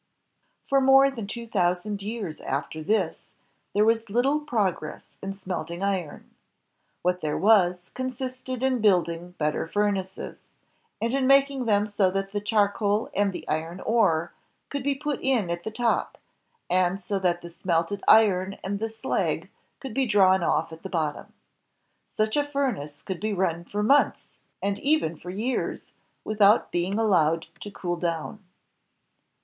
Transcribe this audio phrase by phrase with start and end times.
[0.65, 3.27] For more than two thousand years after this,
[3.75, 6.31] there was little progress in smelting iron.
[7.03, 10.39] What there was, con sisted in building better furnaces,
[10.99, 14.33] and in making them so that the charcoal and the iron ore
[14.69, 16.17] could be put in at the top,
[16.67, 20.89] and so that the smelted iron and the slag could be drawn off at the
[20.89, 21.31] bottom.
[22.07, 24.29] Such a furnace could be run for months,
[24.63, 25.91] and even for years,
[26.23, 28.43] without being allowed to cool down.